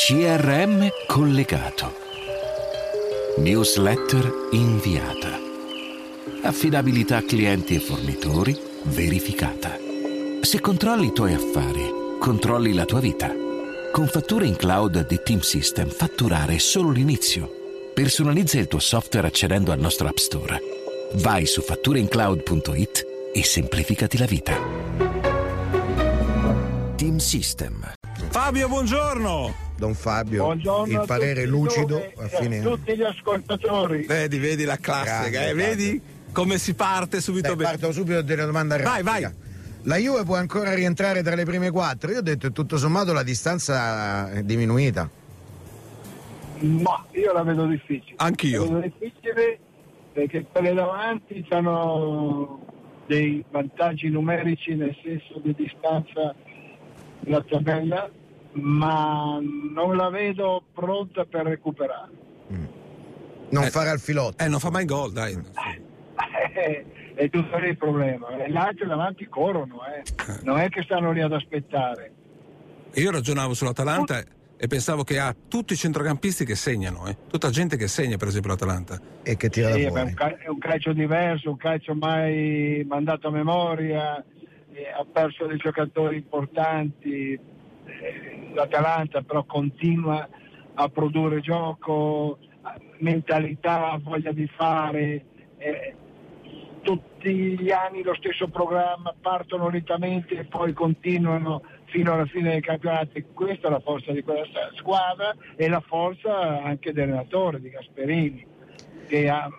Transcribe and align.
CRM 0.00 0.88
collegato. 1.08 1.92
Newsletter 3.38 4.32
inviata. 4.52 5.36
Affidabilità 6.44 7.20
clienti 7.24 7.74
e 7.74 7.80
fornitori 7.80 8.56
verificata. 8.84 9.76
Se 10.40 10.60
controlli 10.60 11.08
i 11.08 11.12
tuoi 11.12 11.34
affari, 11.34 11.82
controlli 12.20 12.74
la 12.74 12.84
tua 12.84 13.00
vita. 13.00 13.28
Con 13.90 14.06
fatture 14.06 14.46
in 14.46 14.54
cloud 14.54 15.04
di 15.04 15.20
Team 15.20 15.40
System 15.40 15.88
fatturare 15.88 16.54
è 16.54 16.58
solo 16.58 16.90
l'inizio. 16.90 17.50
Personalizza 17.92 18.60
il 18.60 18.68
tuo 18.68 18.78
software 18.78 19.26
accedendo 19.26 19.72
al 19.72 19.80
nostro 19.80 20.06
App 20.06 20.18
Store. 20.18 20.60
Vai 21.14 21.44
su 21.44 21.60
fattureincloud.it 21.60 23.06
e 23.34 23.42
semplificati 23.42 24.16
la 24.16 24.26
vita. 24.26 24.56
Team 26.94 27.16
System. 27.16 27.97
Fabio, 28.30 28.68
buongiorno! 28.68 29.54
Don 29.76 29.94
Fabio, 29.94 30.42
Buongiorno 30.44 31.00
il 31.00 31.06
parere 31.06 31.46
lucido 31.46 31.98
voi 32.14 32.24
a 32.24 32.28
fine 32.28 32.60
tutti 32.60 32.96
gli 32.96 33.02
ascoltatori. 33.02 34.04
Vedi, 34.06 34.38
vedi 34.38 34.64
la 34.64 34.76
classica, 34.76 35.46
eh? 35.46 35.54
vedi 35.54 36.00
come 36.32 36.58
si 36.58 36.74
parte 36.74 37.20
subito 37.20 37.50
Beh, 37.50 37.56
bene. 37.64 37.68
parto 37.78 37.92
subito 37.92 38.22
della 38.22 38.44
domanda 38.44 38.76
Vai, 38.76 39.02
rapida. 39.02 39.10
vai. 39.10 39.46
La 39.84 39.96
Juve 39.96 40.24
può 40.24 40.34
ancora 40.36 40.74
rientrare 40.74 41.22
tra 41.22 41.36
le 41.36 41.44
prime 41.44 41.70
quattro? 41.70 42.10
Io 42.10 42.18
ho 42.18 42.22
detto 42.22 42.48
che 42.48 42.52
tutto 42.52 42.76
sommato 42.76 43.12
la 43.12 43.22
distanza 43.22 44.30
è 44.32 44.42
diminuita. 44.42 45.08
Ma 46.58 47.06
io 47.12 47.32
la 47.32 47.42
vedo 47.44 47.66
difficile. 47.66 48.14
Anch'io. 48.16 48.64
La 48.64 48.80
vedo 48.80 48.94
difficile 48.98 49.58
perché 50.12 50.44
quelle 50.50 50.74
davanti 50.74 51.46
hanno 51.50 52.66
dei 53.06 53.44
vantaggi 53.50 54.08
numerici 54.08 54.74
nel 54.74 54.94
senso 55.04 55.40
di 55.42 55.54
distanza 55.56 56.34
nella 57.20 57.42
tabella, 57.42 58.10
ma 58.52 59.38
non 59.74 59.96
la 59.96 60.08
vedo 60.10 60.62
pronta 60.72 61.24
per 61.24 61.46
recuperare. 61.46 62.10
Non 63.50 63.64
Eh, 63.64 63.70
fare 63.70 63.88
al 63.88 63.98
filotto. 64.00 64.44
Eh, 64.44 64.48
non 64.48 64.60
fa 64.60 64.70
mai 64.70 64.84
gol, 64.84 65.10
dai. 65.12 65.34
è 67.14 67.30
tutto 67.30 67.58
lì 67.58 67.68
il 67.68 67.76
problema. 67.76 68.28
E 68.44 68.50
Gli 68.50 68.56
altri 68.56 68.86
davanti 68.86 69.26
corrono, 69.28 69.80
eh. 69.86 70.02
non 70.42 70.58
è 70.58 70.68
che 70.68 70.82
stanno 70.82 71.12
lì 71.12 71.20
ad 71.20 71.32
aspettare. 71.32 72.12
Io 72.94 73.10
ragionavo 73.10 73.54
sull'Atalanta 73.54 74.22
e 74.60 74.66
pensavo 74.66 75.04
che 75.04 75.18
ha 75.18 75.34
tutti 75.48 75.72
i 75.72 75.76
centrocampisti 75.76 76.44
che 76.44 76.56
segnano, 76.56 77.06
eh. 77.06 77.16
tutta 77.28 77.48
gente 77.50 77.76
che 77.76 77.86
segna, 77.88 78.16
per 78.16 78.28
esempio, 78.28 78.50
l'Atalanta. 78.50 79.00
E 79.22 79.36
che 79.36 79.48
tira 79.48 79.72
Sì, 79.72 79.84
da 79.84 79.88
fuori. 79.90 80.14
è 80.44 80.48
un 80.48 80.58
calcio 80.58 80.92
diverso, 80.92 81.50
un 81.50 81.56
calcio 81.56 81.94
mai 81.94 82.84
mandato 82.88 83.28
a 83.28 83.30
memoria, 83.30 84.18
eh, 84.18 84.24
ha 84.86 85.04
perso 85.10 85.46
dei 85.46 85.56
giocatori 85.56 86.16
importanti, 86.16 87.32
eh, 87.32 88.50
l'Atalanta 88.54 89.22
però 89.22 89.44
continua 89.44 90.28
a 90.74 90.88
produrre 90.88 91.40
gioco, 91.40 92.38
eh, 92.40 92.80
mentalità, 92.98 93.98
voglia 94.02 94.32
di 94.32 94.46
fare, 94.46 95.24
eh, 95.58 95.94
tutti 96.82 97.58
gli 97.58 97.70
anni 97.70 98.02
lo 98.02 98.14
stesso 98.14 98.48
programma, 98.48 99.14
partono 99.20 99.68
lentamente 99.68 100.38
e 100.38 100.44
poi 100.44 100.72
continuano 100.72 101.62
fino 101.86 102.12
alla 102.12 102.26
fine 102.26 102.52
del 102.52 102.62
campionato. 102.62 103.20
Questa 103.34 103.68
è 103.68 103.70
la 103.70 103.80
forza 103.80 104.12
di 104.12 104.22
quella 104.22 104.46
squadra 104.74 105.34
e 105.56 105.68
la 105.68 105.80
forza 105.80 106.62
anche 106.62 106.92
dell'allenatore, 106.92 107.60
di 107.60 107.70
Gasperini 107.70 108.46
che 109.08 109.28
ha 109.28 109.50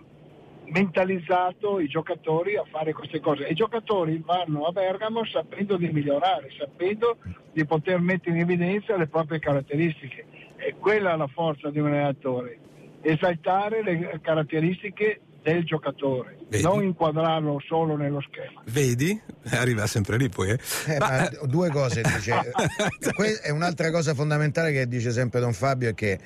mentalizzato 0.70 1.80
i 1.80 1.88
giocatori 1.88 2.56
a 2.56 2.64
fare 2.70 2.92
queste 2.92 3.20
cose. 3.20 3.46
E 3.46 3.52
i 3.52 3.54
giocatori 3.54 4.22
vanno 4.24 4.64
a 4.64 4.72
Bergamo 4.72 5.24
sapendo 5.24 5.76
di 5.76 5.88
migliorare, 5.88 6.48
sapendo 6.58 7.18
di 7.52 7.64
poter 7.66 8.00
mettere 8.00 8.36
in 8.36 8.42
evidenza 8.42 8.96
le 8.96 9.06
proprie 9.08 9.38
caratteristiche. 9.38 10.24
E 10.56 10.74
quella 10.78 11.14
è 11.14 11.16
la 11.16 11.26
forza 11.28 11.70
di 11.70 11.78
un 11.78 11.86
allenatore, 11.86 12.58
esaltare 13.02 13.82
le 13.82 14.20
caratteristiche 14.22 15.20
del 15.42 15.64
giocatore, 15.64 16.36
Vedi? 16.48 16.62
non 16.62 16.82
inquadrarlo 16.82 17.58
solo 17.66 17.96
nello 17.96 18.20
schema. 18.20 18.62
Vedi? 18.66 19.18
Arriva 19.52 19.86
sempre 19.86 20.18
lì 20.18 20.28
poi. 20.28 20.50
Eh. 20.50 20.58
Eh, 20.86 20.98
Ma, 20.98 21.08
ma 21.08 21.28
eh, 21.30 21.38
due 21.46 21.70
cose 21.70 22.02
dice. 22.02 22.34
Que- 23.16 23.40
è 23.40 23.50
un'altra 23.50 23.90
cosa 23.90 24.14
fondamentale 24.14 24.70
che 24.72 24.86
dice 24.86 25.10
sempre 25.12 25.40
Don 25.40 25.54
Fabio 25.54 25.88
è 25.88 25.94
che 25.94 26.18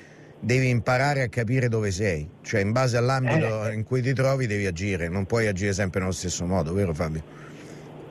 devi 0.45 0.69
imparare 0.69 1.23
a 1.23 1.27
capire 1.27 1.69
dove 1.69 1.89
sei, 1.89 2.29
cioè 2.43 2.61
in 2.61 2.71
base 2.71 2.97
all'ambito 2.97 3.65
Eh. 3.65 3.73
in 3.73 3.83
cui 3.83 4.03
ti 4.03 4.13
trovi 4.13 4.45
devi 4.45 4.67
agire, 4.67 5.09
non 5.09 5.25
puoi 5.25 5.47
agire 5.47 5.73
sempre 5.73 6.01
nello 6.01 6.11
stesso 6.11 6.45
modo, 6.45 6.71
vero 6.71 6.93
Fabio? 6.93 7.23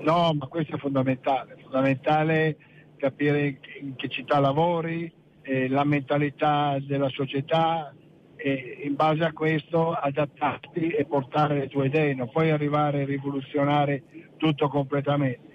No, 0.00 0.34
ma 0.34 0.46
questo 0.48 0.74
è 0.74 0.78
fondamentale, 0.78 1.54
è 1.54 1.62
fondamentale 1.62 2.56
capire 2.96 3.60
in 3.80 3.94
che 3.94 4.08
città 4.08 4.40
lavori, 4.40 5.10
eh, 5.42 5.68
la 5.68 5.84
mentalità 5.84 6.76
della 6.80 7.08
società 7.08 7.94
e 8.34 8.80
in 8.82 8.96
base 8.96 9.22
a 9.22 9.32
questo 9.32 9.92
adattarti 9.92 10.88
e 10.88 11.04
portare 11.04 11.56
le 11.56 11.68
tue 11.68 11.86
idee, 11.86 12.14
non 12.14 12.30
puoi 12.30 12.50
arrivare 12.50 13.02
a 13.02 13.06
rivoluzionare 13.06 14.02
tutto 14.38 14.68
completamente. 14.68 15.52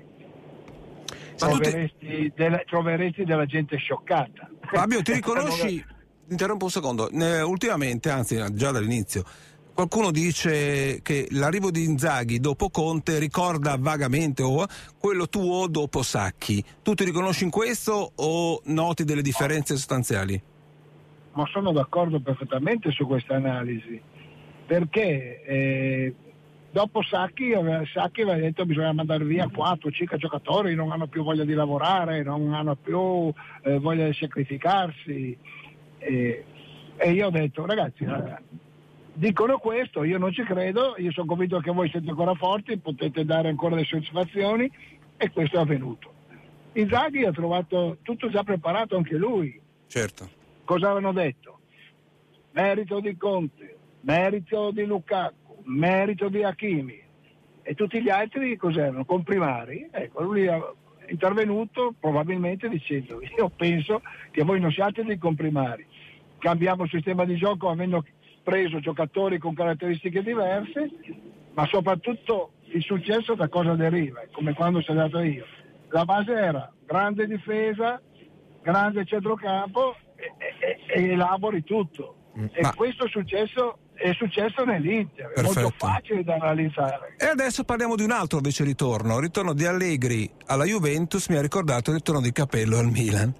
Troveresti, 1.35 2.31
della, 2.35 2.62
troveresti 2.66 3.25
della 3.25 3.45
gente 3.45 3.75
scioccata. 3.75 4.50
Fabio, 4.62 5.01
ti 5.01 5.12
riconosci? 5.19 5.97
Interrompo 6.29 6.66
un 6.66 6.72
secondo. 6.72 7.09
Eh, 7.09 7.41
ultimamente, 7.41 8.09
anzi, 8.09 8.44
già 8.53 8.72
dall'inizio, 8.72 9.23
qualcuno 9.73 10.12
dice 10.12 11.01
che 11.01 11.28
l'arrivo 11.31 11.72
di 11.72 11.84
Inzaghi 11.84 12.40
dopo 12.40 12.69
Conte 12.69 13.19
ricorda 13.19 13.75
vagamente 13.79 14.44
o 14.44 14.66
quello 14.97 15.28
tuo 15.28 15.68
dopo 15.68 16.03
Sacchi. 16.03 16.63
Tu 16.84 16.94
ti 16.94 17.03
riconosci 17.03 17.44
in 17.44 17.50
questo 17.50 18.12
o 18.16 18.62
noti 18.66 19.03
delle 19.03 19.22
differenze 19.22 19.75
sostanziali? 19.75 20.41
ma 21.39 21.47
sono 21.51 21.72
d'accordo 21.72 22.19
perfettamente 22.19 22.91
su 22.91 23.06
questa 23.06 23.35
analisi, 23.35 24.01
perché 24.66 25.41
eh, 25.44 26.13
dopo 26.69 27.01
Sacchi, 27.01 27.53
aveva- 27.53 27.85
Sacchi 27.94 28.22
aveva 28.22 28.38
detto 28.38 28.63
che 28.63 28.68
bisogna 28.68 28.91
mandare 28.91 29.23
via 29.23 29.45
4-5 29.45 30.18
giocatori, 30.18 30.75
non 30.75 30.91
hanno 30.91 31.07
più 31.07 31.23
voglia 31.23 31.45
di 31.45 31.53
lavorare, 31.53 32.23
non 32.23 32.53
hanno 32.53 32.75
più 32.75 33.31
eh, 33.63 33.79
voglia 33.79 34.06
di 34.06 34.13
sacrificarsi. 34.13 35.38
Eh, 36.00 36.44
e 36.98 37.12
io 37.12 37.28
ho 37.28 37.30
detto, 37.30 37.66
ragazzi, 37.66 38.04
eh, 38.04 38.38
dicono 39.14 39.58
questo, 39.58 40.04
io 40.04 40.18
non 40.18 40.34
ci 40.34 40.44
credo, 40.44 40.96
io 40.98 41.12
sono 41.12 41.28
convinto 41.28 41.60
che 41.60 41.72
voi 41.72 41.90
siete 41.90 42.10
ancora 42.10 42.34
forti, 42.34 42.78
potete 42.78 43.24
dare 43.24 43.50
ancora 43.50 43.76
delle 43.76 43.88
soddisfazioni 43.88 44.70
e 45.18 45.30
questo 45.32 45.58
è 45.58 45.62
avvenuto. 45.62 46.14
Inzaghi 46.74 47.26
ha 47.26 47.32
trovato 47.32 47.98
tutto 48.02 48.30
già 48.30 48.44
preparato 48.44 48.96
anche 48.96 49.16
lui, 49.16 49.60
Certo. 49.88 50.30
cosa 50.66 50.92
avevano 50.92 51.14
detto? 51.14 51.60
Merito 52.52 53.00
di 53.00 53.16
Conte, 53.18 53.78
merito 54.02 54.72
di 54.72 54.86
Lukaku, 54.86 55.62
merito 55.64 56.30
di 56.30 56.44
Hakimi 56.44 57.02
e 57.62 57.76
tutti 57.76 58.02
gli 58.02 58.10
altri 58.10 58.56
cos'erano? 58.58 59.06
Comprimari. 59.06 59.88
Ecco, 59.92 60.24
lui 60.24 60.46
è 60.46 60.60
intervenuto 61.09 61.94
probabilmente 62.00 62.70
dicendo 62.70 63.20
io 63.38 63.50
penso 63.50 64.02
che 64.31 64.44
voi 64.44 64.59
non 64.59 64.72
siate 64.72 65.03
dei 65.03 65.18
comprimari, 65.18 65.86
cambiamo 66.38 66.84
il 66.84 66.90
sistema 66.90 67.25
di 67.25 67.36
gioco 67.36 67.70
avendo 67.70 68.06
preso 68.44 68.80
giocatori 68.80 69.38
con 69.38 69.53
caratteristiche 69.53 70.24
diverse, 70.24 70.90
ma 71.53 71.66
soprattutto 71.68 72.53
il 72.72 72.81
successo 72.84 73.36
da 73.36 73.48
cosa 73.48 73.75
deriva, 73.75 74.22
come 74.31 74.53
quando 74.53 74.81
sono 74.81 75.02
andato 75.02 75.22
io. 75.24 75.46
La 75.90 76.06
base 76.06 76.31
era 76.34 76.72
grande 76.86 77.28
difesa, 77.28 78.02
grande 78.62 79.06
centrocampo 79.06 79.96
e, 80.16 80.34
e- 80.94 81.02
e 81.03 81.12
elabori 81.12 81.64
tutto. 81.64 82.16
E 82.53 82.62
Ma- 82.62 82.74
questo 82.74 83.08
successo, 83.08 83.80
è 84.02 84.14
successo 84.14 84.64
nell'Inter, 84.64 85.30
è 85.32 85.42
molto 85.42 85.72
facile 85.76 86.24
da 86.24 86.36
analizzare. 86.36 87.16
E 87.18 87.26
adesso 87.26 87.64
parliamo 87.64 87.96
di 87.96 88.04
un 88.04 88.12
altro 88.12 88.38
invece 88.38 88.64
ritorno. 88.64 89.16
Il 89.18 89.22
ritorno 89.24 89.54
di 89.54 89.66
Allegri 89.66 90.30
alla 90.48 90.64
Juventus 90.66 91.28
mi 91.28 91.36
ha 91.36 91.42
ricordato 91.42 91.90
il 91.92 91.98
ritorno 91.98 92.22
di 92.22 92.32
Capello 92.32 92.78
al 92.78 92.88
Milan. 92.90 93.34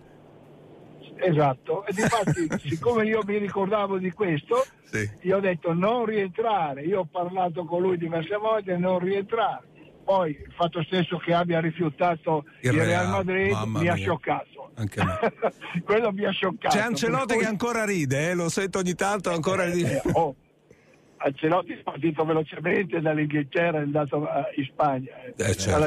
Esatto, 1.22 1.86
e 1.86 1.92
difatti 1.94 2.48
siccome 2.70 3.06
io 3.06 3.22
mi 3.26 3.38
ricordavo 3.38 3.98
di 3.98 4.12
questo, 4.12 4.66
Sì. 4.86 5.10
io 5.24 5.38
ho 5.38 5.40
detto 5.42 5.74
non 5.74 6.06
rientrare, 6.06 6.84
io 6.84 7.02
ho 7.02 7.06
parlato 7.06 7.66
con 7.66 7.82
lui 7.82 7.98
diverse 7.98 8.36
volte, 8.38 8.78
non 8.78 9.00
rientrare. 9.00 9.68
Poi 10.06 10.32
il 10.32 10.54
fatto 10.56 10.82
stesso 10.84 11.18
che 11.18 11.34
abbia 11.34 11.60
rifiutato 11.60 12.46
Il 12.62 12.74
il, 12.74 12.84
Real 12.84 13.10
Madrid 13.10 13.54
mi 13.66 13.88
ha 13.90 13.94
scioccato. 13.96 14.72
Anche. 14.76 15.02
Quello 15.86 16.12
mi 16.12 16.26
ha 16.26 16.32
scioccato. 16.32 16.76
C'è 16.76 16.82
Ancelotti 16.84 17.34
cui- 17.34 17.44
che 17.44 17.50
ancora 17.50 17.84
ride, 17.86 18.30
eh, 18.30 18.34
lo 18.34 18.50
sento 18.50 18.80
ogni 18.80 18.96
tanto 18.96 19.30
ancora 19.30 19.66
Eh, 19.66 19.72
ride. 19.72 20.02
oh, 20.14 20.36
Ancelotti 21.22 21.74
è 21.74 21.78
partito 21.84 22.24
velocemente 22.26 23.00
dall'Inghilterra 23.02 23.78
e 23.78 23.82
è 23.82 23.84
andato 23.84 24.24
eh, 24.28 24.60
in 24.62 24.66
Spagna. 24.72 25.10
eh. 25.36 25.50
Eh, 25.50 25.56
certo. 25.56 25.84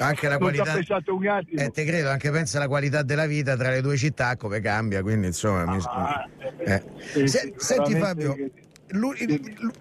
Anche 0.00 0.28
la 0.28 0.38
Non 0.38 0.52
ci 0.54 0.60
ha 0.60 0.62
qualità. 0.62 0.72
pensato 0.74 1.14
un 1.16 1.26
attimo. 1.26 1.60
Eh, 1.60 1.70
te 1.70 1.84
credo, 1.84 2.08
anche 2.10 2.30
pensa 2.30 2.58
alla 2.58 2.68
qualità 2.68 3.02
della 3.02 3.26
vita 3.26 3.56
tra 3.56 3.70
le 3.70 3.80
due 3.80 3.96
città 3.96 4.36
come 4.36 4.60
cambia, 4.60 5.02
quindi 5.02 5.26
insomma. 5.26 5.64
mi- 5.66 5.82
Ah, 5.84 6.28
eh, 6.58 6.72
Eh. 6.74 6.82
sì, 6.98 7.26
Se- 7.26 7.38
sì, 7.38 7.52
senti 7.56 7.94
Fabio, 7.96 8.34
che- 8.34 8.50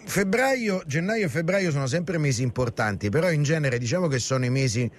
febbraio, 0.06 0.82
gennaio 0.86 1.26
e 1.26 1.30
febbraio 1.30 1.72
sono 1.72 1.88
sempre 1.88 2.18
mesi 2.18 2.42
importanti, 2.44 3.10
però 3.10 3.30
in 3.32 3.44
genere 3.44 3.78
diciamo 3.78 4.08
che 4.08 4.20
sono 4.20 4.46
i 4.46 4.50
mesi 4.50 4.90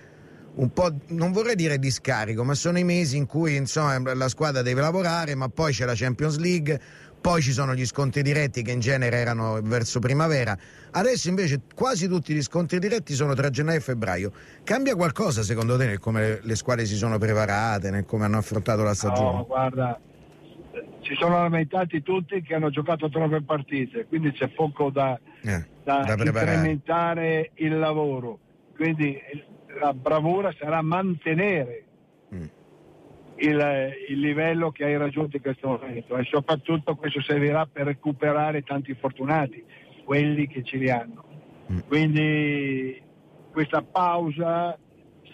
un 0.55 0.73
po', 0.73 0.93
non 1.09 1.31
vorrei 1.33 1.55
dire 1.55 1.79
di 1.79 1.91
scarico, 1.91 2.43
ma 2.45 2.55
sono 2.55 2.79
i 2.79 2.85
mesi 2.85 3.17
in 3.17 3.27
cui 3.27 3.55
insomma, 3.57 4.15
la 4.15 4.29
squadra 4.29 4.63
deve 4.63 4.81
lavorare, 4.81 5.35
ma 5.35 5.49
poi 5.49 5.73
c'è 5.73 5.85
la 5.85 5.95
Champions 5.95 6.39
League, 6.39 6.81
poi 7.21 7.43
ci 7.43 7.53
sono 7.53 7.75
gli 7.75 7.85
scontri 7.85 8.23
diretti 8.23 8.63
che 8.63 8.71
in 8.71 8.81
genere 8.81 9.17
erano 9.17 9.61
verso 9.63 9.99
primavera. 9.99 10.57
Adesso 10.91 11.29
invece 11.29 11.61
quasi 11.75 12.09
tutti 12.09 12.33
gli 12.33 12.43
scontri 12.43 12.79
diretti 12.79 13.15
sono 13.15 13.35
tra 13.35 13.51
gennaio 13.51 13.79
e 13.79 13.81
febbraio. 13.81 14.33
Cambia 14.65 14.95
qualcosa 14.95 15.43
secondo 15.43 15.77
te 15.77 15.87
nel 15.87 15.99
come 15.99 16.39
le 16.43 16.57
squadre 16.57 16.87
si 16.87 16.97
sono 16.97 17.19
preparate, 17.19 17.91
nel 17.91 18.05
come 18.05 18.25
hanno 18.25 18.39
affrontato 18.39 18.83
la 18.83 18.95
stagione? 18.95 19.37
No, 19.39 19.47
guarda, 19.47 20.01
si 21.03 21.15
sono 21.19 21.37
lamentati 21.37 22.03
tutti 22.03 22.41
che 22.43 22.55
hanno 22.55 22.71
giocato 22.71 23.09
troppe 23.09 23.43
partite, 23.43 24.07
quindi 24.07 24.33
c'è 24.33 24.49
poco 24.49 24.91
da, 24.91 25.19
Eh, 25.43 25.65
da 25.85 26.03
da 26.05 26.13
incrementare 26.15 27.51
il 27.55 27.79
lavoro. 27.79 28.39
Quindi 28.77 29.19
la 29.81 29.93
bravura 29.93 30.55
sarà 30.59 30.83
mantenere. 30.83 31.85
Il, 33.39 33.93
il 34.09 34.19
livello 34.19 34.71
che 34.71 34.85
hai 34.85 34.97
raggiunto 34.97 35.37
in 35.37 35.43
questo 35.43 35.69
momento 35.69 36.17
e 36.17 36.25
soprattutto 36.25 36.97
questo 36.97 37.21
servirà 37.23 37.67
per 37.67 37.87
recuperare 37.87 38.63
tanti 38.63 38.95
fortunati, 38.95 39.65
quelli 40.05 40.47
che 40.47 40.63
ce 40.63 40.77
li 40.77 40.91
hanno. 40.91 41.25
Mm. 41.71 41.79
Quindi 41.87 43.03
questa 43.53 43.83
pausa 43.83 44.79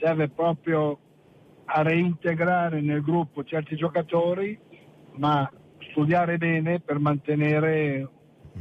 serve 0.01 0.29
proprio 0.29 0.99
a 1.67 1.83
reintegrare 1.83 2.81
nel 2.81 3.03
gruppo 3.03 3.45
certi 3.45 3.77
giocatori, 3.77 4.59
ma 5.17 5.51
studiare 5.91 6.37
bene 6.37 6.81
per 6.81 6.99
mantenere 6.99 8.09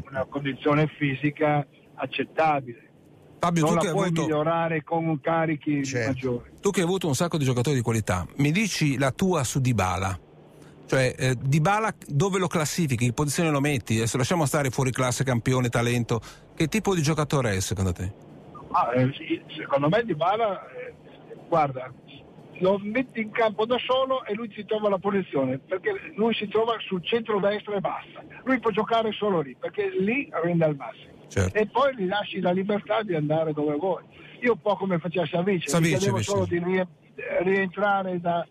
una 0.08 0.26
condizione 0.26 0.88
fisica 0.88 1.66
accettabile. 1.96 2.92
Fabio, 3.44 3.64
non 3.64 3.72
tu 3.72 3.76
la 3.76 3.82
che, 3.82 3.92
puoi 3.92 4.06
avuto, 4.06 4.22
migliorare 4.22 4.84
con 4.84 5.20
carichi 5.20 5.84
Certo. 5.84 6.08
maggiori. 6.08 6.50
tu 6.62 6.70
che 6.72 6.80
hai 6.80 6.86
avuto 6.86 7.08
un 7.08 7.16
sacco 7.16 7.38
di 7.38 7.44
giocatori 7.44 7.76
di 7.76 7.82
qualità, 7.82 8.26
mi 8.38 8.52
dici 8.52 8.98
la 8.98 9.12
tua 9.12 9.44
su 9.44 9.60
Dybala? 9.60 10.18
Cioè, 10.86 11.14
eh, 11.18 11.36
Dybala 11.38 11.94
dove 12.08 12.40
lo 12.40 12.48
classifichi? 12.48 13.04
In 13.04 13.14
posizione 13.14 13.50
lo 13.50 13.60
metti? 13.60 13.98
Adesso 13.98 14.16
lasciamo 14.16 14.46
stare 14.46 14.70
fuori 14.70 14.92
classe, 14.92 15.26
campione, 15.26 15.68
talento. 15.68 16.22
Che 16.56 16.68
tipo 16.68 16.96
di 16.96 17.02
giocatore 17.02 17.52
è 17.52 17.60
secondo 17.60 17.92
te? 17.92 18.14
Ah, 18.72 18.92
eh, 18.96 19.12
sì, 19.14 19.42
secondo 19.58 19.90
me 19.90 20.04
Di 20.04 20.16
Bala, 20.16 20.66
eh, 20.70 20.94
guarda, 21.48 21.92
lo 22.60 22.80
metti 22.82 23.22
in 23.22 23.32
campo 23.32 23.66
da 23.66 23.78
solo 23.78 24.24
e 24.26 24.34
lui 24.36 24.52
si 24.56 24.64
trova 24.66 24.88
la 24.88 25.00
posizione, 25.00 25.58
perché 25.58 26.14
lui 26.16 26.34
si 26.34 26.48
trova 26.48 26.76
sul 26.80 27.04
centro-destra 27.04 27.76
e 27.76 27.80
basta. 27.82 28.24
Lui 28.46 28.60
può 28.60 28.72
giocare 28.72 29.12
solo 29.12 29.42
lì, 29.42 29.56
perché 29.60 29.90
lì 30.00 30.30
rende 30.32 30.64
al 30.66 30.76
massimo. 30.76 31.12
Certo. 31.34 31.58
E 31.58 31.66
poi 31.68 31.96
gli 31.96 32.06
lasci 32.08 32.40
la 32.40 32.52
libertà 32.52 33.02
di 33.02 33.16
andare 33.16 33.54
dove 33.54 33.76
vuoi. 33.76 34.04
Io 34.42 34.52
un 34.54 34.62
po' 34.62 34.76
come 34.76 35.00
faceva 35.00 35.26
Savic, 35.26 35.68
Savic, 35.70 35.88
gli 35.88 35.98
chiedevo 35.98 36.22
solo 36.22 36.46
di 36.46 36.60
rie- 36.64 36.88
rientrare 37.42 38.20
da- 38.20 38.46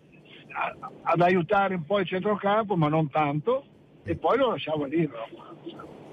a- 0.55 0.91
ad 1.03 1.21
aiutare 1.21 1.75
un 1.75 1.85
po' 1.85 1.99
il 1.99 2.07
centrocampo, 2.07 2.75
ma 2.75 2.87
non 2.89 3.09
tanto, 3.09 3.63
e 4.03 4.15
poi 4.15 4.37
lo 4.37 4.49
lasciavo 4.49 4.83
lì. 4.85 5.09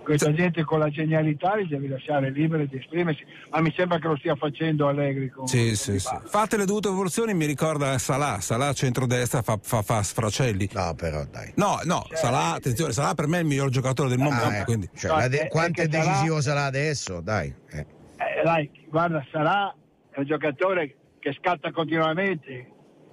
Questa 0.02 0.32
gente 0.32 0.64
con 0.64 0.79
la 0.79 0.88
genialità 0.88 1.55
li 1.55 1.69
devi 1.69 1.87
lasciare 1.87 2.31
liberi 2.31 2.67
di 2.67 2.79
esprimersi, 2.79 3.25
ma 3.50 3.61
mi 3.61 3.73
sembra 3.76 3.99
che 3.99 4.08
lo 4.08 4.17
stia 4.17 4.35
facendo 4.35 4.88
Allegri 4.88 5.29
con 5.29 5.47
Sì, 5.47 5.67
con 5.67 5.75
sì, 5.76 5.99
sì. 5.99 6.17
Fate 6.25 6.56
le 6.56 6.64
dovute 6.64 6.88
evoluzioni, 6.88 7.35
mi 7.35 7.47
ricorda 7.47 7.97
Salah. 7.99 8.41
Salah 8.41 8.73
centrodestra 8.73 9.43
fa, 9.43 9.58
fa, 9.61 9.82
fa 9.82 10.02
sfracelli. 10.02 10.69
No, 10.73 10.94
però 10.94 11.25
dai. 11.31 11.52
No, 11.56 11.81
no, 11.85 12.06
Salah, 12.12 12.55
attenzione, 12.55 12.93
Salah 12.93 13.14
per 13.14 13.26
me 13.26 13.38
è 13.38 13.41
il 13.41 13.47
miglior 13.47 13.69
giocatore 13.69 14.08
del 14.08 14.19
mondo. 14.19 14.43
Ah, 14.43 14.64
quindi. 14.64 14.88
Cioè, 14.94 15.23
No, 15.23 15.29
de- 15.29 15.49
quanto 15.49 15.82
è, 15.82 15.87
decisivo 15.87 16.41
sarà 16.41 16.64
adesso? 16.64 17.20
Dai. 17.20 17.55
eh. 17.70 17.79
Eh, 18.17 18.43
dai, 18.44 18.70
guarda, 18.88 19.25
sarà 19.31 19.75
è 20.11 20.19
un 20.19 20.25
giocatore 20.25 20.96
che 21.20 21.37
scatta 21.38 21.70
continuamente, 21.70 22.69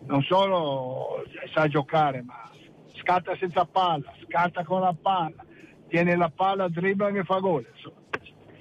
non 0.06 0.22
solo 0.24 1.24
sa 1.54 1.68
giocare, 1.68 2.22
ma 2.24 2.50
scatta 3.02 3.36
senza 3.40 3.66
palla, 3.66 4.12
scatta 4.28 4.64
con 4.64 4.82
la 4.82 4.96
palla, 5.00 5.46
tiene 5.90 6.16
la 6.16 6.30
palla, 6.34 6.68
dribbla 6.68 7.10
e 7.10 7.24
fa 7.24 7.40
gol. 7.40 7.66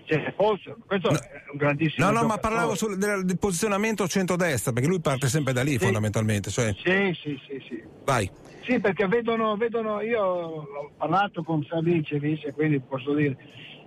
Cioè, 0.05 0.35
forse, 0.37 0.77
questo 0.87 1.11
No. 1.11 1.17
è 1.19 1.43
un 1.51 1.57
grandissimo 1.59 2.07
No, 2.07 2.13
no, 2.13 2.21
ma 2.27 2.35
giocatore. 2.37 2.41
parlavo 2.55 2.75
sul, 2.77 2.97
del, 2.97 3.25
del 3.25 3.39
posizionamento 3.39 4.07
centrodestra, 4.07 4.73
perché 4.73 4.89
lui 4.89 5.01
parte 5.01 5.27
sempre 5.29 5.53
da 5.53 5.63
lì 5.65 5.73
Sì. 5.73 5.79
fondamentalmente. 5.79 6.51
Cioè, 6.51 6.73
Sì, 6.75 7.13
sì, 7.21 7.41
sì, 7.49 7.65
sì. 7.69 7.83
vai. 8.05 8.31
Sì, 8.63 8.79
perché 8.81 9.07
vedono, 9.09 9.57
vedono, 9.57 10.01
io 10.03 10.23
ho 10.23 10.91
parlato 10.97 11.43
con 11.43 11.65
Savic, 11.69 12.13
e 12.13 12.53
quindi 12.53 12.79
posso 12.81 13.15
dire 13.15 13.37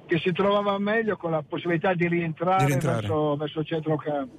che 0.07 0.17
si 0.19 0.31
trovava 0.33 0.77
meglio 0.77 1.15
con 1.17 1.31
la 1.31 1.41
possibilità 1.47 1.93
di 1.93 2.07
rientrare, 2.07 2.63
Di 2.63 2.65
rientrare. 2.71 2.99
verso, 3.01 3.35
verso 3.37 3.59
il 3.59 3.65
centrocampo. 3.65 4.37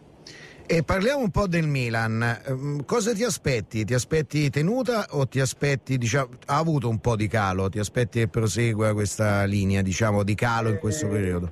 E 0.72 0.84
parliamo 0.84 1.24
un 1.24 1.30
po' 1.32 1.48
del 1.48 1.66
Milan. 1.66 2.22
Ehm, 2.46 2.84
Cosa 2.84 3.12
ti 3.12 3.24
aspetti? 3.24 3.84
Ti 3.84 3.92
aspetti 3.92 4.48
tenuta 4.50 5.06
o 5.10 5.26
ti 5.26 5.40
aspetti, 5.40 5.98
diciamo, 5.98 6.28
ha 6.46 6.58
avuto 6.58 6.88
un 6.88 7.00
po' 7.00 7.16
di 7.16 7.26
calo? 7.26 7.68
Ti 7.68 7.80
aspetti 7.80 8.20
che 8.20 8.28
prosegua 8.28 8.92
questa 8.92 9.42
linea, 9.46 9.82
diciamo, 9.82 10.22
di 10.22 10.36
calo 10.36 10.68
in 10.68 10.78
questo 10.78 11.06
Eh, 11.06 11.08
periodo? 11.08 11.50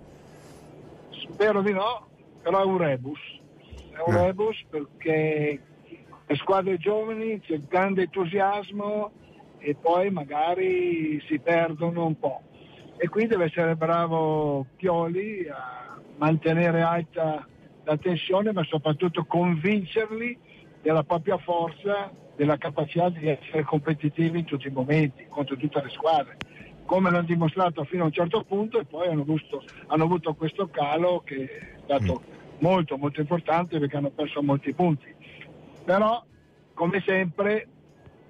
Spero 1.32 1.62
di 1.62 1.72
no, 1.72 2.06
però 2.42 2.62
è 2.62 2.64
un 2.64 2.78
rebus. 2.78 3.18
È 3.90 4.08
un 4.08 4.14
Eh. 4.14 4.26
rebus 4.26 4.64
perché 4.70 5.60
le 6.24 6.36
squadre 6.36 6.76
giovani 6.78 7.40
c'è 7.40 7.58
grande 7.68 8.02
entusiasmo 8.02 9.10
e 9.58 9.74
poi 9.74 10.10
magari 10.10 11.20
si 11.26 11.40
perdono 11.40 12.06
un 12.06 12.16
po'. 12.20 12.42
E 12.96 13.08
qui 13.08 13.26
deve 13.26 13.46
essere 13.46 13.74
bravo 13.74 14.64
Pioli 14.76 15.44
a 15.48 15.98
mantenere 16.18 16.82
alta 16.82 17.44
la 17.88 17.96
tensione, 17.96 18.52
ma 18.52 18.62
soprattutto 18.64 19.24
convincerli 19.24 20.38
della 20.82 21.04
propria 21.04 21.38
forza, 21.38 22.12
della 22.36 22.58
capacità 22.58 23.08
di 23.08 23.28
essere 23.28 23.62
competitivi 23.62 24.40
in 24.40 24.44
tutti 24.44 24.68
i 24.68 24.70
momenti, 24.70 25.26
contro 25.28 25.56
tutte 25.56 25.82
le 25.82 25.88
squadre 25.88 26.36
come 26.84 27.10
l'hanno 27.10 27.26
dimostrato 27.26 27.84
fino 27.84 28.04
a 28.04 28.06
un 28.06 28.12
certo 28.12 28.44
punto 28.44 28.80
e 28.80 28.86
poi 28.86 29.08
hanno 29.08 29.20
avuto, 29.20 29.62
hanno 29.88 30.04
avuto 30.04 30.32
questo 30.32 30.68
calo 30.68 31.20
che 31.22 31.44
è 31.44 31.78
stato 31.84 32.22
molto 32.60 32.96
molto 32.96 33.20
importante 33.20 33.78
perché 33.78 33.98
hanno 33.98 34.08
perso 34.08 34.42
molti 34.42 34.72
punti. 34.72 35.14
Però, 35.84 36.24
come 36.72 37.02
sempre, 37.04 37.68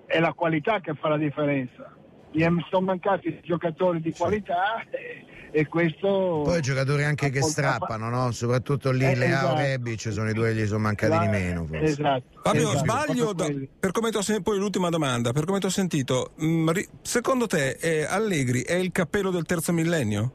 è 0.07 0.19
la 0.19 0.33
qualità 0.33 0.81
che 0.81 0.95
fa 0.95 1.09
la 1.09 1.19
differenza. 1.19 1.95
Gli 2.33 2.45
sono 2.69 2.87
mancati 2.87 3.39
giocatori 3.45 4.01
di 4.01 4.13
qualità 4.13 4.83
e, 4.91 5.25
e 5.51 5.67
questo... 5.67 6.43
Poi 6.45 6.61
giocatori 6.61 7.05
anche 7.05 7.31
che 7.31 7.43
strappano, 7.43 8.09
no? 8.09 8.31
Soprattutto 8.33 8.91
lì 8.91 9.05
Eh, 9.05 9.15
Leao 9.15 9.39
esatto. 9.53 9.57
Rebic 9.57 10.13
sono 10.13 10.31
i 10.31 10.33
due 10.35 10.53
che 10.53 10.63
gli 10.63 10.67
sono 10.67 10.81
mancati 10.81 11.13
La- 11.13 11.21
di 11.21 11.29
meno. 11.29 11.67
Forse. 11.67 11.85
Esatto. 11.85 12.41
Fabio, 12.43 12.71
esatto, 12.73 12.79
sbaglio, 12.79 13.33
da- 13.33 13.53
per 13.81 13.93
come 13.93 14.11
ti 14.11 14.17
ho 14.17 14.23
sentito, 14.23 14.51
poi 14.51 14.59
l'ultima 14.61 14.89
domanda, 14.89 15.33
per 15.33 15.45
come 15.45 15.59
ti 15.59 15.67
ho 15.67 15.71
sentito, 15.71 16.33
mh, 16.37 16.71
ri- 16.73 16.89
secondo 17.03 17.47
te 17.47 17.71
eh, 17.81 18.05
Allegri 18.05 18.63
è 18.63 18.75
il 18.75 18.93
cappello 18.93 19.31
del 19.31 19.45
terzo 19.45 19.73
millennio? 19.73 20.33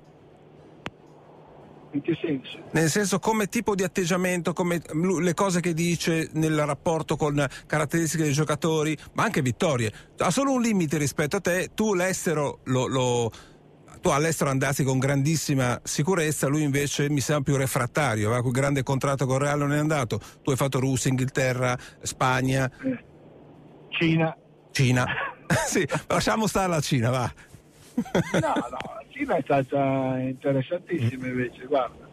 In 1.91 2.01
che 2.01 2.17
senso? 2.19 2.57
Nel 2.71 2.89
senso 2.89 3.19
come 3.19 3.45
tipo 3.45 3.75
di 3.75 3.83
atteggiamento, 3.83 4.51
come 4.53 4.81
le 5.21 5.33
cose 5.35 5.59
che 5.59 5.75
dice 5.75 6.27
nel 6.33 6.65
rapporto 6.65 7.15
con 7.15 7.45
caratteristiche 7.67 8.23
dei 8.23 8.33
giocatori, 8.33 8.97
ma 9.13 9.25
anche 9.25 9.43
vittorie. 9.43 9.91
Ha 10.17 10.31
solo 10.31 10.53
un 10.53 10.61
limite 10.63 10.97
rispetto 10.97 11.35
a 11.35 11.39
te, 11.39 11.69
tu 11.75 11.93
l'estero 11.93 12.61
lo... 12.63 12.87
lo- 12.87 13.31
tu 14.03 14.09
all'estero 14.09 14.49
andassi 14.49 14.83
con 14.83 14.99
grandissima 14.99 15.79
sicurezza, 15.81 16.47
lui 16.47 16.61
invece 16.61 17.09
mi 17.09 17.21
sembra 17.21 17.45
più 17.45 17.55
refrattario, 17.55 18.27
aveva 18.27 18.41
quel 18.41 18.51
grande 18.51 18.83
contratto 18.83 19.25
con 19.25 19.37
Real 19.37 19.57
non 19.57 19.71
è 19.71 19.77
andato, 19.77 20.19
tu 20.41 20.49
hai 20.49 20.57
fatto 20.57 20.77
Russia, 20.81 21.09
Inghilterra, 21.09 21.77
Spagna, 22.01 22.69
Cina. 23.87 24.35
Cina. 24.71 25.05
sì, 25.65 25.87
lasciamo 26.07 26.47
stare 26.47 26.67
la 26.67 26.81
Cina, 26.81 27.11
va. 27.11 27.33
No, 28.33 28.39
no, 28.41 28.53
la 28.69 29.03
Cina 29.07 29.37
è 29.37 29.41
stata 29.41 30.19
interessantissima 30.19 31.25
invece, 31.25 31.65
guarda. 31.65 32.05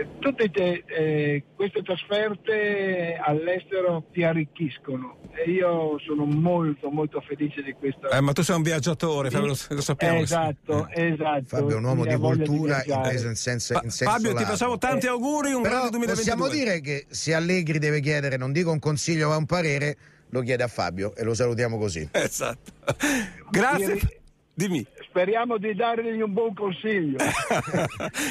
Eh, 0.00 0.06
Tutte 0.18 0.50
te- 0.50 0.84
eh, 0.86 1.44
queste 1.56 1.82
trasferte 1.82 3.18
all'estero 3.20 4.04
ti 4.12 4.22
arricchiscono 4.22 5.18
e 5.34 5.50
io 5.50 5.98
sono 5.98 6.24
molto 6.24 6.90
molto 6.90 7.20
felice 7.20 7.62
di 7.62 7.72
questo. 7.72 8.08
Eh, 8.10 8.20
ma 8.20 8.32
tu 8.32 8.42
sei 8.42 8.56
un 8.56 8.62
viaggiatore, 8.62 9.30
Fabio, 9.30 9.48
lo, 9.48 9.56
lo 9.68 9.80
sappiamo. 9.80 10.20
esatto, 10.20 10.88
esatto. 10.90 11.44
Fabio 11.46 11.74
è 11.74 11.78
un 11.78 11.84
uomo 11.84 12.04
di 12.06 12.14
cultura 12.16 12.82
inteso 12.84 13.26
in 13.28 13.34
senso, 13.34 13.74
in 13.82 13.90
senso 13.90 14.12
Fabio, 14.12 14.28
ti 14.30 14.34
lato. 14.42 14.46
facciamo 14.50 14.78
tanti 14.78 15.06
auguri, 15.08 15.52
un 15.52 15.62
Però 15.62 15.74
grande 15.74 15.90
2022. 15.90 16.14
possiamo 16.36 16.48
dire 16.48 16.80
che 16.80 17.06
se 17.08 17.34
Allegri 17.34 17.78
deve 17.78 18.00
chiedere, 18.00 18.36
non 18.36 18.52
dico 18.52 18.70
un 18.70 18.78
consiglio 18.78 19.28
ma 19.28 19.36
un 19.36 19.46
parere, 19.46 19.96
lo 20.30 20.40
chiede 20.40 20.62
a 20.62 20.68
Fabio 20.68 21.14
e 21.16 21.24
lo 21.24 21.34
salutiamo 21.34 21.76
così. 21.78 22.08
Esatto. 22.12 22.72
Grazie. 23.50 23.86
Ieri- 23.86 24.20
Dimmi. 24.62 24.86
Speriamo 25.08 25.58
di 25.58 25.74
dargli 25.74 26.20
un 26.20 26.32
buon 26.32 26.54
consiglio. 26.54 27.16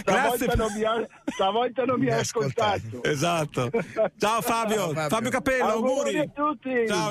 Grazie. 0.05 0.47
Stavolta 0.47 0.55
non 0.55 0.73
mi 0.73 0.83
ha, 0.83 1.07
stavolta 1.25 1.83
non 1.83 1.99
mi 1.99 2.05
Mi 2.05 2.11
ha 2.11 2.17
ascoltato. 2.19 3.03
Esatto. 3.03 3.69
Ciao 4.17 4.41
Fabio. 4.41 4.75
Ciao, 4.75 4.93
Fabio. 4.93 5.09
Fabio 5.09 5.29
Capello, 5.29 5.65
auguri. 5.65 6.19
a 6.19 6.27
tutti. 6.33 6.87
Ciao. 6.87 7.09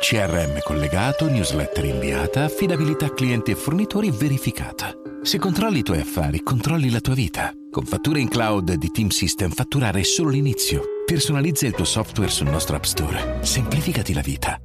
CRM 0.00 0.60
collegato, 0.62 1.28
newsletter 1.28 1.84
inviata, 1.84 2.44
affidabilità 2.44 3.12
clienti 3.12 3.50
e 3.50 3.56
fornitori 3.56 4.10
verificata. 4.10 4.92
Se 5.22 5.38
controlli 5.38 5.78
i 5.78 5.82
tuoi 5.82 6.00
affari, 6.00 6.42
controlli 6.42 6.90
la 6.90 7.00
tua 7.00 7.14
vita. 7.14 7.52
Con 7.70 7.84
fatture 7.84 8.20
in 8.20 8.28
cloud 8.28 8.74
di 8.74 8.90
Team 8.90 9.08
System 9.08 9.50
fatturare 9.50 10.00
è 10.00 10.04
solo 10.04 10.30
l'inizio. 10.30 10.82
Personalizza 11.04 11.66
il 11.66 11.72
tuo 11.72 11.84
software 11.84 12.30
sul 12.30 12.48
nostro 12.48 12.76
App 12.76 12.84
Store. 12.84 13.38
Semplificati 13.40 14.12
la 14.12 14.20
vita. 14.20 14.60